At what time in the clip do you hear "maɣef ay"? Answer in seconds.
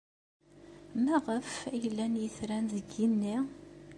1.03-1.81